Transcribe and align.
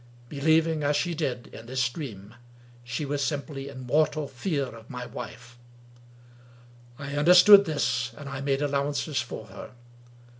Believing 0.29 0.81
as 0.83 0.95
she 0.95 1.13
did 1.13 1.45
in 1.53 1.67
this 1.67 1.87
Dream, 1.87 2.33
she 2.83 3.05
was 3.05 3.23
simply 3.23 3.69
in 3.69 3.81
mortal 3.81 4.27
fear 4.27 4.65
of 4.65 4.89
my 4.89 5.05
wife. 5.05 5.59
I 6.97 7.15
understood 7.15 7.65
this, 7.65 8.11
and 8.17 8.27
I 8.27 8.41
made 8.41 8.63
allowances 8.63 9.21
for 9.21 9.45
her. 9.49 9.73